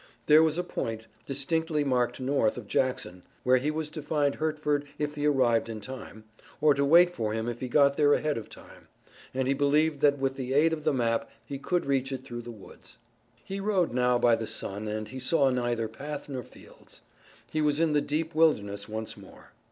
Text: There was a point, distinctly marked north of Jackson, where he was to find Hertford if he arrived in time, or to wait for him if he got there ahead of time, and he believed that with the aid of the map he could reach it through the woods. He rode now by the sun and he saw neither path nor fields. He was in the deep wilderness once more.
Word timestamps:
There 0.25 0.41
was 0.41 0.57
a 0.57 0.63
point, 0.63 1.05
distinctly 1.27 1.83
marked 1.83 2.19
north 2.19 2.57
of 2.57 2.65
Jackson, 2.67 3.21
where 3.43 3.57
he 3.57 3.69
was 3.69 3.91
to 3.91 4.01
find 4.01 4.33
Hertford 4.33 4.87
if 4.97 5.13
he 5.13 5.27
arrived 5.27 5.69
in 5.69 5.79
time, 5.79 6.23
or 6.59 6.73
to 6.73 6.83
wait 6.83 7.15
for 7.15 7.33
him 7.35 7.47
if 7.47 7.59
he 7.59 7.67
got 7.67 7.97
there 7.97 8.15
ahead 8.15 8.35
of 8.35 8.49
time, 8.49 8.87
and 9.31 9.47
he 9.47 9.53
believed 9.53 9.99
that 10.01 10.17
with 10.17 10.37
the 10.37 10.53
aid 10.55 10.73
of 10.73 10.85
the 10.85 10.91
map 10.93 11.29
he 11.45 11.59
could 11.59 11.85
reach 11.85 12.11
it 12.11 12.23
through 12.23 12.41
the 12.41 12.49
woods. 12.49 12.97
He 13.43 13.59
rode 13.59 13.93
now 13.93 14.17
by 14.17 14.35
the 14.35 14.47
sun 14.47 14.87
and 14.87 15.07
he 15.07 15.19
saw 15.19 15.51
neither 15.51 15.87
path 15.87 16.27
nor 16.27 16.41
fields. 16.41 17.01
He 17.51 17.61
was 17.61 17.79
in 17.79 17.93
the 17.93 18.01
deep 18.01 18.33
wilderness 18.33 18.89
once 18.89 19.15
more. 19.15 19.51